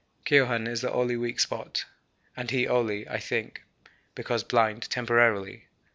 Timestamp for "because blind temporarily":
4.15-5.67